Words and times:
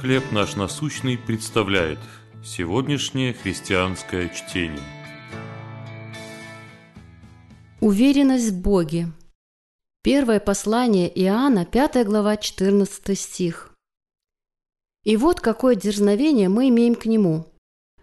«Хлеб 0.00 0.30
наш 0.30 0.56
насущный» 0.56 1.16
представляет 1.16 1.98
сегодняшнее 2.44 3.32
христианское 3.32 4.28
чтение. 4.28 4.84
Уверенность 7.80 8.50
в 8.50 8.60
Боге. 8.60 9.08
Первое 10.02 10.38
послание 10.38 11.10
Иоанна, 11.24 11.64
5 11.64 12.04
глава, 12.04 12.36
14 12.36 13.18
стих. 13.18 13.74
«И 15.04 15.16
вот 15.16 15.40
какое 15.40 15.74
дерзновение 15.74 16.50
мы 16.50 16.68
имеем 16.68 16.94
к 16.94 17.06
Нему, 17.06 17.46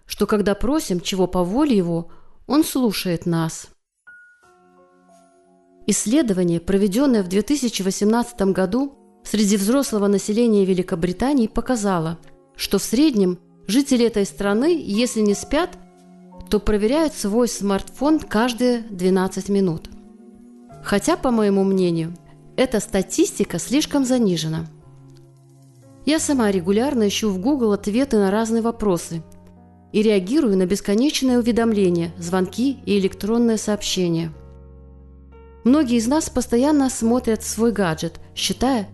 что 0.07 0.25
когда 0.25 0.55
просим 0.55 0.99
чего 0.99 1.27
по 1.27 1.43
воле 1.43 1.77
Его, 1.77 2.11
Он 2.47 2.63
слушает 2.63 3.27
нас». 3.27 3.67
Исследование, 5.85 6.59
проведенное 6.59 7.21
в 7.21 7.27
2018 7.27 8.41
году, 8.51 9.02
среди 9.33 9.57
взрослого 9.57 10.05
населения 10.05 10.63
Великобритании 10.63 11.47
показала, 11.47 12.19
что 12.55 12.77
в 12.77 12.83
среднем 12.83 13.39
жители 13.65 14.05
этой 14.05 14.27
страны, 14.27 14.79
если 14.85 15.21
не 15.21 15.33
спят, 15.33 15.71
то 16.51 16.59
проверяют 16.59 17.15
свой 17.15 17.47
смартфон 17.47 18.19
каждые 18.19 18.81
12 18.91 19.49
минут. 19.49 19.89
Хотя, 20.83 21.17
по 21.17 21.31
моему 21.31 21.63
мнению, 21.63 22.15
эта 22.57 22.79
статистика 22.79 23.57
слишком 23.57 24.05
занижена. 24.05 24.67
Я 26.05 26.19
сама 26.19 26.51
регулярно 26.51 27.07
ищу 27.07 27.31
в 27.31 27.39
Google 27.39 27.73
ответы 27.73 28.19
на 28.19 28.29
разные 28.29 28.61
вопросы 28.61 29.23
и 29.93 30.03
реагирую 30.03 30.55
на 30.59 30.67
бесконечные 30.67 31.39
уведомления, 31.39 32.11
звонки 32.19 32.77
и 32.85 32.99
электронные 32.99 33.57
сообщения. 33.57 34.31
Многие 35.63 35.97
из 35.97 36.05
нас 36.05 36.29
постоянно 36.29 36.87
смотрят 36.91 37.41
свой 37.41 37.71
гаджет, 37.71 38.19
считая, 38.35 38.87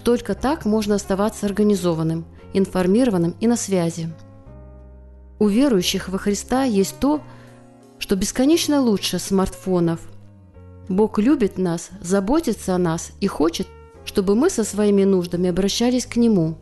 только 0.00 0.34
так 0.34 0.64
можно 0.64 0.94
оставаться 0.94 1.46
организованным, 1.46 2.24
информированным 2.52 3.34
и 3.40 3.46
на 3.46 3.56
связи. 3.56 4.12
У 5.38 5.48
верующих 5.48 6.08
во 6.08 6.18
Христа 6.18 6.64
есть 6.64 6.98
то, 7.00 7.20
что 7.98 8.16
бесконечно 8.16 8.80
лучше 8.80 9.18
смартфонов. 9.18 10.00
Бог 10.88 11.18
любит 11.18 11.58
нас, 11.58 11.90
заботится 12.00 12.74
о 12.74 12.78
нас 12.78 13.12
и 13.20 13.26
хочет, 13.26 13.66
чтобы 14.04 14.34
мы 14.34 14.50
со 14.50 14.64
своими 14.64 15.04
нуждами 15.04 15.48
обращались 15.48 16.06
к 16.06 16.16
Нему. 16.16 16.56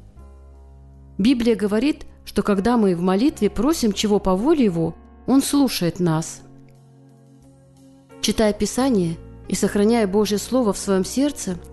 Библия 1.18 1.56
говорит, 1.56 2.06
что 2.24 2.42
когда 2.42 2.76
мы 2.76 2.94
в 2.94 3.00
молитве 3.00 3.50
просим 3.50 3.92
чего 3.92 4.18
по 4.20 4.34
воле 4.36 4.64
Его, 4.64 4.94
Он 5.26 5.42
слушает 5.42 6.00
нас. 6.00 6.42
Читая 8.20 8.52
Писание 8.52 9.16
и 9.48 9.54
сохраняя 9.54 10.06
Божье 10.06 10.38
Слово 10.38 10.72
в 10.72 10.78
своем 10.78 11.04
сердце– 11.04 11.58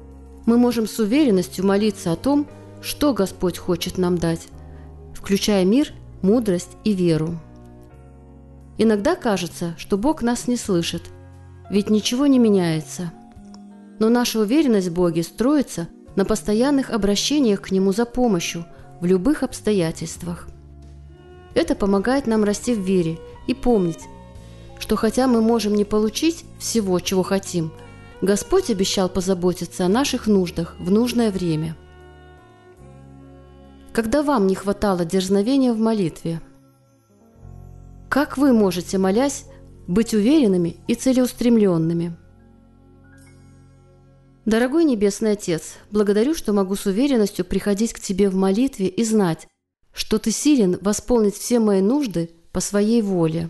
мы 0.49 0.57
можем 0.57 0.87
с 0.87 0.97
уверенностью 0.97 1.63
молиться 1.63 2.11
о 2.11 2.15
том, 2.15 2.47
что 2.81 3.13
Господь 3.13 3.59
хочет 3.59 3.99
нам 3.99 4.17
дать, 4.17 4.47
включая 5.13 5.63
мир, 5.63 5.93
мудрость 6.23 6.71
и 6.83 6.93
веру. 6.93 7.37
Иногда 8.79 9.15
кажется, 9.15 9.75
что 9.77 9.95
Бог 9.95 10.23
нас 10.23 10.47
не 10.47 10.57
слышит, 10.57 11.03
ведь 11.69 11.91
ничего 11.91 12.25
не 12.25 12.39
меняется. 12.39 13.13
Но 13.99 14.09
наша 14.09 14.39
уверенность 14.39 14.87
в 14.87 14.93
Боге 14.93 15.21
строится 15.21 15.87
на 16.15 16.25
постоянных 16.25 16.89
обращениях 16.89 17.61
к 17.61 17.69
Нему 17.69 17.93
за 17.93 18.05
помощью 18.05 18.65
в 19.01 19.05
любых 19.05 19.43
обстоятельствах. 19.43 20.47
Это 21.53 21.75
помогает 21.75 22.25
нам 22.25 22.43
расти 22.43 22.73
в 22.73 22.79
вере 22.79 23.19
и 23.45 23.53
помнить, 23.53 24.01
что 24.79 24.95
хотя 24.95 25.27
мы 25.27 25.43
можем 25.43 25.75
не 25.75 25.85
получить 25.85 26.43
всего, 26.57 26.99
чего 26.99 27.21
хотим– 27.21 27.71
Господь 28.21 28.69
обещал 28.69 29.07
позаботиться 29.07 29.85
о 29.85 29.89
наших 29.89 30.27
нуждах 30.27 30.75
в 30.77 30.91
нужное 30.91 31.31
время. 31.31 31.77
Когда 33.93 34.23
вам 34.23 34.45
не 34.45 34.55
хватало 34.55 35.05
дерзновения 35.05 35.71
в 35.71 35.79
молитве? 35.79 36.41
Как 38.09 38.37
вы 38.37 38.51
можете, 38.51 38.97
молясь, 38.97 39.45
быть 39.87 40.13
уверенными 40.13 40.75
и 40.87 40.95
целеустремленными? 40.95 42.17
Дорогой 44.45 44.83
Небесный 44.83 45.31
Отец, 45.33 45.75
благодарю, 45.91 46.33
что 46.33 46.53
могу 46.53 46.75
с 46.75 46.85
уверенностью 46.87 47.45
приходить 47.45 47.93
к 47.93 47.99
Тебе 47.99 48.29
в 48.29 48.35
молитве 48.35 48.87
и 48.87 49.03
знать, 49.03 49.47
что 49.93 50.17
Ты 50.17 50.31
силен 50.31 50.77
восполнить 50.81 51.35
все 51.35 51.59
мои 51.59 51.81
нужды 51.81 52.31
по 52.51 52.59
своей 52.59 53.01
воле. 53.01 53.49